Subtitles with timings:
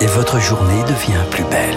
[0.00, 1.76] Et votre journée devient plus belle.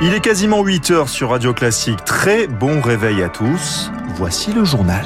[0.00, 2.04] Il est quasiment 8 heures sur Radio Classique.
[2.04, 3.90] Très bon réveil à tous.
[4.14, 5.04] Voici le journal.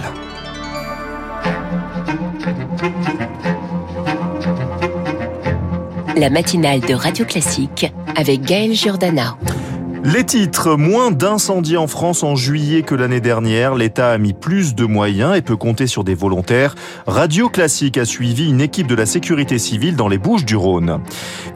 [6.16, 9.36] La matinale de Radio Classique avec Gaël Giordana.
[10.06, 13.74] Les titres, moins d'incendies en France en juillet que l'année dernière.
[13.74, 16.74] L'État a mis plus de moyens et peut compter sur des volontaires.
[17.06, 21.00] Radio Classique a suivi une équipe de la sécurité civile dans les Bouches du Rhône.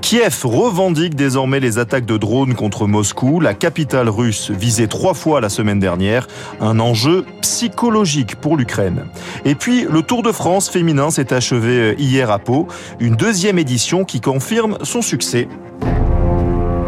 [0.00, 5.42] Kiev revendique désormais les attaques de drones contre Moscou, la capitale russe visée trois fois
[5.42, 6.26] la semaine dernière.
[6.58, 9.04] Un enjeu psychologique pour l'Ukraine.
[9.44, 12.66] Et puis, le Tour de France féminin s'est achevé hier à Pau.
[12.98, 15.48] Une deuxième édition qui confirme son succès.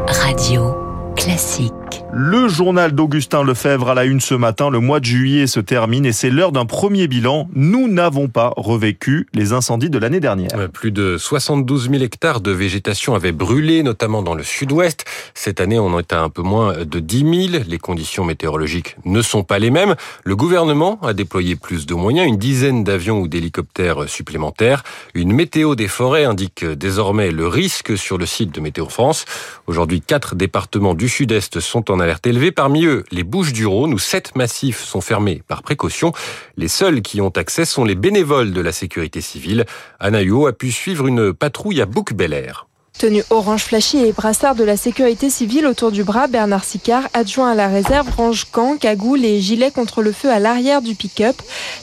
[0.06, 2.05] Radio classique.
[2.12, 4.69] Le journal d'Augustin Lefebvre à la une ce matin.
[4.69, 7.48] Le mois de juillet se termine et c'est l'heure d'un premier bilan.
[7.55, 10.69] Nous n'avons pas revécu les incendies de l'année dernière.
[10.73, 15.05] Plus de 72 000 hectares de végétation avaient brûlé, notamment dans le sud-ouest.
[15.34, 17.64] Cette année, on est à un peu moins de 10 000.
[17.69, 19.94] Les conditions météorologiques ne sont pas les mêmes.
[20.25, 24.83] Le gouvernement a déployé plus de moyens, une dizaine d'avions ou d'hélicoptères supplémentaires.
[25.14, 29.27] Une météo des forêts indique désormais le risque sur le site de Météo France.
[29.69, 32.53] Aujourd'hui, quatre départements du sud-est sont en alerte élevée.
[32.53, 36.12] Parmi eux, les Bouches du Rhône, où sept massifs sont fermés par précaution.
[36.56, 39.67] Les seuls qui ont accès sont les bénévoles de la sécurité civile.
[39.98, 42.69] Anaïo a pu suivre une patrouille à Bouc-Belair.
[43.01, 47.53] Tenue orange flashy et brassard de la sécurité civile autour du bras, Bernard Sicard, adjoint
[47.53, 51.34] à la réserve, range camp, cagoule et gilet contre le feu à l'arrière du pick-up.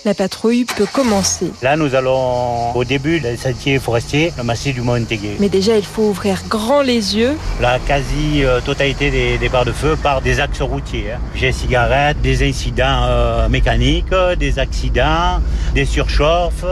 [0.06, 1.52] La patrouille peut commencer.
[1.64, 5.38] Là, nous allons au début des sentiers forestiers, le massif du Mont-Tégué.
[5.40, 7.36] Mais déjà, il faut ouvrir grand les yeux.
[7.62, 11.14] La quasi-totalité des départs de feu par des axes routiers.
[11.14, 11.20] Hein.
[11.34, 15.42] J'ai cigarettes, des incidents euh, mécaniques, des accidents,
[15.74, 16.64] des surchauffes.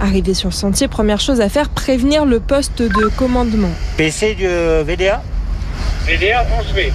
[0.00, 3.70] Arrivé sur le sentier, première chose à faire, prévenir le poste de commandement.
[3.96, 5.22] PC du VDA
[6.06, 6.92] VDA 11V.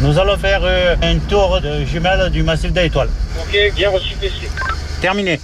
[0.00, 3.08] Nous allons faire euh, un tour de jumelles du massif d'étoiles.
[3.40, 4.48] Ok, bien reçu PC.
[5.00, 5.40] Terminé.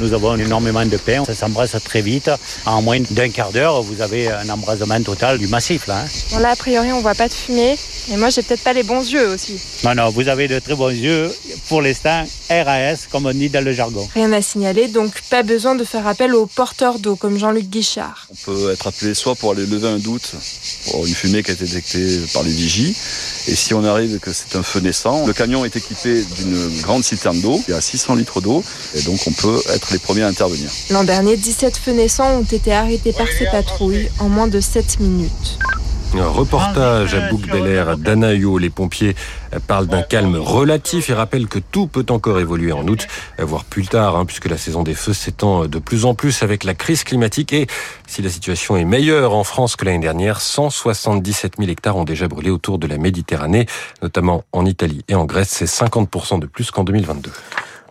[0.00, 2.30] Nous avons énormément de pain, ça s'embrasse très vite.
[2.64, 5.86] En moins d'un quart d'heure, vous avez un embrasement total du massif.
[5.86, 6.08] Là, hein.
[6.30, 7.76] Bon là, a priori, on voit pas de fumée.
[8.10, 9.60] Et moi, j'ai peut-être pas les bons yeux aussi.
[9.84, 11.30] Non, non, vous avez de très bons yeux.
[11.68, 14.08] Pour l'instant, RAS, comme on dit dans le jargon.
[14.14, 18.26] Rien à signaler, donc pas besoin de faire appel aux porteurs d'eau comme Jean-Luc Guichard.
[18.30, 20.32] On peut être appelé soit pour aller lever un doute
[20.90, 22.96] pour une fumée qui a été détectée par les vigies.
[23.48, 27.04] Et si on arrive que c'est un feu naissant, le camion est équipé d'une grande
[27.04, 27.62] citerne d'eau.
[27.68, 28.64] Il y a 600 litres d'eau.
[28.94, 30.70] Et donc, on peut être les premiers à intervenir.
[30.90, 35.00] L'an dernier, 17 feux naissants ont été arrêtés par ces patrouilles en moins de 7
[35.00, 35.58] minutes.
[36.18, 38.58] Un reportage à Bouc-Belair d'Anaïo.
[38.58, 39.14] Les pompiers
[39.68, 43.06] parlent d'un calme relatif et rappellent que tout peut encore évoluer en août,
[43.38, 46.64] voire plus tard, hein, puisque la saison des feux s'étend de plus en plus avec
[46.64, 47.52] la crise climatique.
[47.52, 47.68] Et
[48.08, 52.26] si la situation est meilleure en France que l'année dernière, 177 000 hectares ont déjà
[52.26, 53.66] brûlé autour de la Méditerranée,
[54.02, 55.50] notamment en Italie et en Grèce.
[55.50, 57.30] C'est 50% de plus qu'en 2022.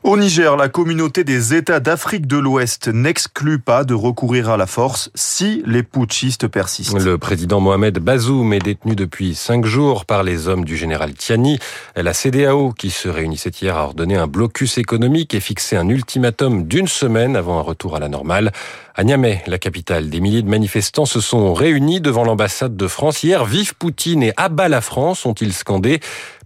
[0.02, 4.66] Au Niger, la communauté des États d'Afrique de l'Ouest n'exclut pas de recourir à la
[4.66, 6.98] force si les putschistes persistent.
[6.98, 11.60] Le président Mohamed Bazoum est détenu depuis cinq jours par les hommes du général Tiani.
[11.98, 16.64] La CDAO, qui se réunissait hier, a ordonné un blocus économique et fixé un ultimatum
[16.64, 18.54] d'une semaine avant un retour à la normale.
[18.96, 23.24] À Niamey, la capitale, des milliers de manifestants se sont réunis devant l'ambassade de France.
[23.24, 26.00] Hier, Vive Poutine et Abat la France ont-ils scandé.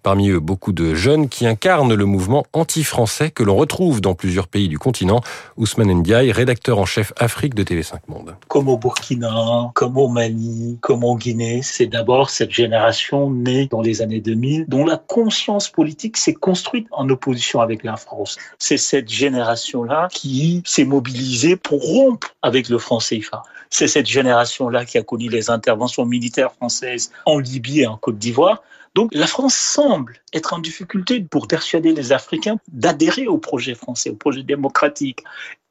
[0.03, 4.49] Parmi eux, beaucoup de jeunes qui incarnent le mouvement anti-français que l'on retrouve dans plusieurs
[4.49, 5.21] pays du continent.
[5.55, 8.35] Ousmane Ndiaye, rédacteur en chef Afrique de TV5 Monde.
[8.49, 13.81] Comme au Burkina, comme au Mali, comme en Guinée, c'est d'abord cette génération née dans
[13.81, 18.37] les années 2000 dont la conscience politique s'est construite en opposition avec la France.
[18.59, 23.43] C'est cette génération-là qui s'est mobilisée pour rompre avec le franc CFA.
[23.73, 28.19] C'est cette génération-là qui a connu les interventions militaires françaises en Libye et en Côte
[28.19, 28.61] d'Ivoire.
[28.93, 34.11] Donc la France semble être en difficulté pour persuader les Africains d'adhérer au projet français,
[34.11, 35.23] au projet démocratique.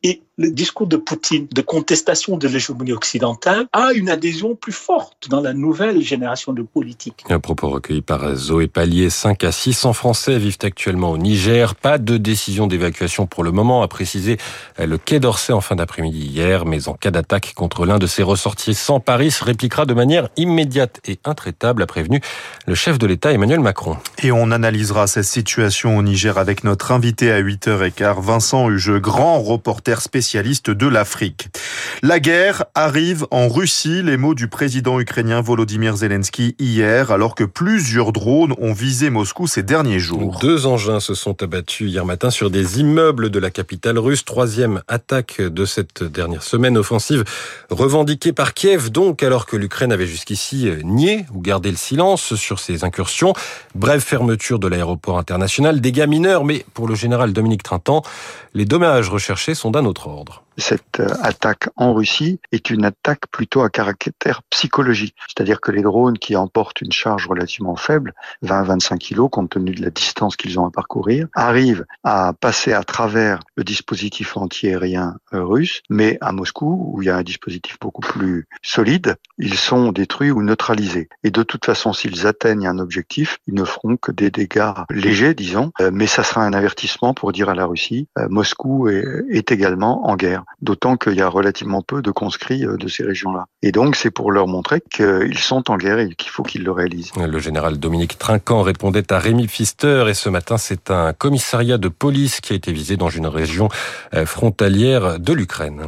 [0.02, 5.28] Et le discours de Poutine de contestation de l'hégémonie occidentale a une adhésion plus forte
[5.28, 7.25] dans la nouvelle génération de politiques.
[7.31, 9.08] Un propos recueilli par Zoé Pallier.
[9.08, 11.76] 5 à 600 Français vivent actuellement au Niger.
[11.76, 14.37] Pas de décision d'évacuation pour le moment, a précisé
[14.78, 16.67] le Quai d'Orsay en fin d'après-midi hier.
[16.67, 21.00] Mais en cas d'attaque contre l'un de ses ressortissants, Paris se répliquera de manière immédiate
[21.06, 22.20] et intraitable, a prévenu
[22.67, 23.96] le chef de l'État Emmanuel Macron.
[24.25, 29.40] Et on analysera cette situation au Niger avec notre invité à 8h15, Vincent Huge, grand
[29.40, 31.50] reporter spécial spécialiste de l'Afrique.
[32.02, 37.44] La guerre arrive en Russie, les mots du président ukrainien Volodymyr Zelensky hier, alors que
[37.44, 40.38] plusieurs drones ont visé Moscou ces derniers jours.
[40.40, 44.25] Deux engins se sont abattus hier matin sur des immeubles de la capitale russe.
[44.25, 47.25] Troisième attaque de cette dernière semaine offensive
[47.69, 52.58] revendiquée par Kiev, donc, alors que l'Ukraine avait jusqu'ici nié ou gardé le silence sur
[52.58, 53.34] ses incursions.
[53.75, 58.02] Brève fermeture de l'aéroport international, dégâts mineurs, mais pour le général Dominique Trintan,
[58.55, 62.84] les dommages recherchés sont d'un autre ordre ordre cette euh, attaque en Russie est une
[62.84, 65.16] attaque plutôt à caractère psychologique.
[65.28, 68.14] C'est-à-dire que les drones qui emportent une charge relativement faible,
[68.44, 72.84] 20-25 kilos compte tenu de la distance qu'ils ont à parcourir, arrivent à passer à
[72.84, 77.78] travers le dispositif antiaérien euh, russe, mais à Moscou, où il y a un dispositif
[77.81, 81.08] beaucoup plus solide, ils sont détruits ou neutralisés.
[81.25, 85.34] Et de toute façon, s'ils atteignent un objectif, ils ne feront que des dégâts légers,
[85.34, 90.08] disons, euh, mais ça sera un avertissement pour dire à la Russie, Moscou est également
[90.08, 93.47] en guerre d'autant qu'il y a relativement peu de conscrits euh, de ces régions-là.
[93.62, 96.73] Et donc c'est pour leur montrer qu'ils sont en guerre et qu'il faut qu'ils le
[96.73, 97.12] réalisent.
[97.17, 101.89] Le général Dominique Trinquant répondait à Rémi Pfister et ce matin c'est un commissariat de
[101.89, 103.69] police qui a été visé dans une région
[104.15, 105.87] euh, frontalière de l'Ukraine.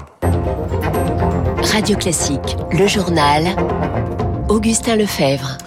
[1.63, 3.45] Radio Classique, le journal,
[4.49, 5.59] Augustin Lefebvre.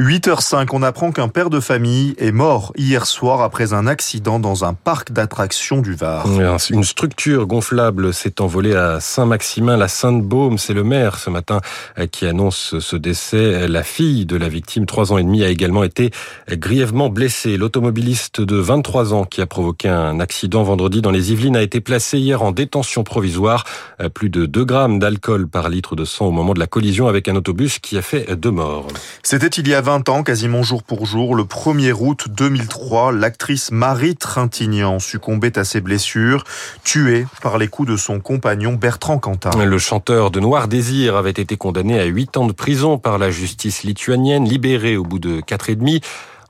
[0.00, 4.64] 8h05, on apprend qu'un père de famille est mort hier soir après un accident dans
[4.64, 6.26] un parc d'attractions du Var.
[6.70, 10.58] Une structure gonflable s'est envolée à Saint-Maximin, la Sainte-Baume.
[10.58, 11.60] C'est le maire ce matin
[12.00, 13.68] euh, qui annonce ce décès.
[13.68, 16.10] La fille de la victime, trois ans et demi, a également été
[16.50, 17.56] grièvement blessée.
[17.56, 21.80] L'automobiliste de 23 ans qui a provoqué un accident vendredi dans les Yvelines a été
[21.80, 23.62] placé hier en détention provisoire.
[24.00, 27.06] Euh, plus de 2 grammes d'alcool par litre de sang au moment de la collision
[27.06, 28.88] avec un autobus qui a fait deux morts.
[29.22, 33.70] C'était il y a 20 ans, quasiment jour pour jour, le 1er août 2003, l'actrice
[33.70, 36.44] Marie Trintignant succombait à ses blessures,
[36.84, 39.50] tuée par les coups de son compagnon Bertrand Cantat.
[39.62, 43.30] Le chanteur de Noir Désir avait été condamné à 8 ans de prison par la
[43.30, 46.00] justice lituanienne, libéré au bout de 4 et demi.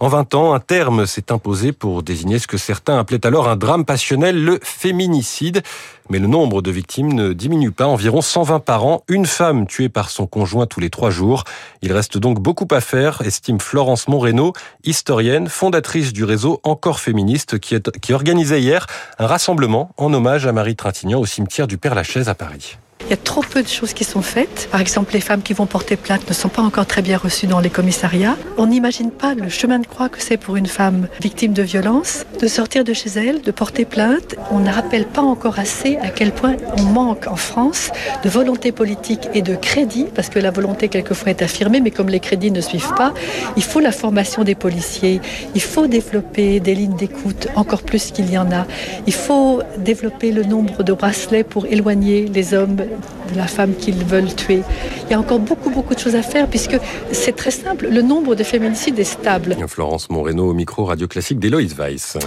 [0.05, 3.56] En 20 ans, un terme s'est imposé pour désigner ce que certains appelaient alors un
[3.56, 5.62] drame passionnel, le féminicide.
[6.11, 9.89] Mais le nombre de victimes ne diminue pas, environ 120 par an, une femme tuée
[9.89, 11.45] par son conjoint tous les trois jours.
[11.81, 14.53] Il reste donc beaucoup à faire, estime Florence Monreno,
[14.85, 18.87] historienne, fondatrice du réseau Encore Féministe, qui, qui organisait hier
[19.19, 22.77] un rassemblement en hommage à Marie Trintignant au cimetière du Père-Lachaise à Paris.
[23.06, 24.69] Il y a trop peu de choses qui sont faites.
[24.71, 27.47] Par exemple, les femmes qui vont porter plainte ne sont pas encore très bien reçues
[27.47, 28.37] dans les commissariats.
[28.56, 32.25] On n'imagine pas le chemin de croix que c'est pour une femme victime de violence
[32.41, 34.37] de sortir de chez elle, de porter plainte.
[34.51, 37.91] On ne rappelle pas encore assez à quel point on manque en France
[38.23, 42.09] de volonté politique et de crédit, parce que la volonté quelquefois est affirmée, mais comme
[42.09, 43.12] les crédits ne suivent pas,
[43.57, 45.21] il faut la formation des policiers,
[45.55, 48.67] il faut développer des lignes d'écoute encore plus qu'il y en a,
[49.07, 53.24] il faut développer le nombre de bracelets pour éloigner les hommes Thank you.
[53.32, 54.62] De la femme qu'ils veulent tuer.
[55.05, 56.76] Il y a encore beaucoup, beaucoup de choses à faire puisque
[57.12, 57.88] c'est très simple.
[57.91, 59.56] Le nombre de féminicides est stable.
[59.69, 62.19] Florence Moreno au micro radio classique d'Eloïse Weiss.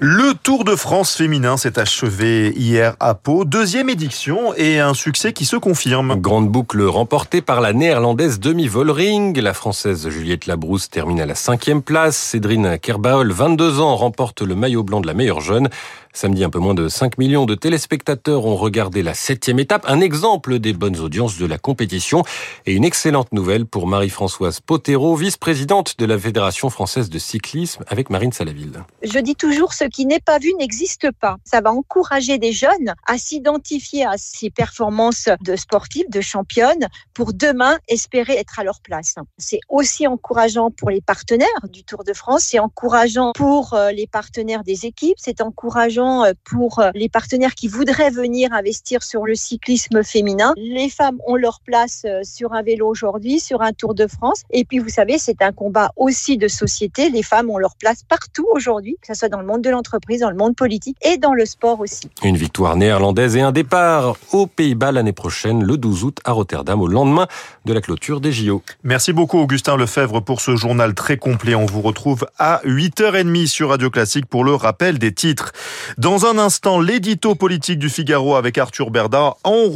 [0.00, 5.32] Le Tour de France féminin s'est achevé hier à Pau, deuxième édition et un succès
[5.32, 6.16] qui se confirme.
[6.20, 9.38] Grande boucle remportée par la néerlandaise Demi Volring.
[9.38, 12.16] La française Juliette Labrousse termine à la cinquième place.
[12.16, 15.68] Cédrine Kerbaol, 22 ans, remporte le maillot blanc de la meilleure jeune.
[16.12, 20.00] Samedi, un peu moins de 5 millions de téléspectateurs ont regardé la septième étape, un
[20.00, 22.22] exemple des bonnes audiences de la compétition
[22.66, 28.10] et une excellente nouvelle pour Marie-Françoise Potero, vice-présidente de la Fédération française de cyclisme avec
[28.10, 28.82] Marine Salaville.
[29.02, 31.36] Je dis toujours ce qui n'est pas vu n'existe pas.
[31.44, 37.32] Ça va encourager des jeunes à s'identifier à ces performances de sportifs, de championnes, pour
[37.32, 39.14] demain espérer être à leur place.
[39.38, 44.08] C'est aussi encourageant pour les partenaires du Tour de France, c'est encourageant pour euh, les
[44.08, 49.24] partenaires des équipes, c'est encourageant euh, pour euh, les partenaires qui voudraient venir investir sur
[49.24, 50.23] le cyclisme féminin.
[50.56, 54.42] Les femmes ont leur place euh, sur un vélo aujourd'hui, sur un Tour de France.
[54.50, 57.10] Et puis, vous savez, c'est un combat aussi de société.
[57.10, 60.20] Les femmes ont leur place partout aujourd'hui, que ce soit dans le monde de l'entreprise,
[60.20, 62.08] dans le monde politique et dans le sport aussi.
[62.22, 66.80] Une victoire néerlandaise et un départ aux Pays-Bas l'année prochaine, le 12 août à Rotterdam,
[66.80, 67.26] au lendemain
[67.64, 68.62] de la clôture des JO.
[68.82, 71.54] Merci beaucoup Augustin Lefebvre pour ce journal très complet.
[71.54, 75.52] On vous retrouve à 8h30 sur Radio Classique pour le rappel des titres.
[75.98, 79.34] Dans un instant, l'édito politique du Figaro avec Arthur Berda.
[79.44, 79.68] On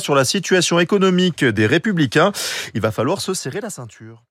[0.00, 2.32] sur la situation économique des Républicains.
[2.74, 4.22] Il va falloir se serrer la ceinture.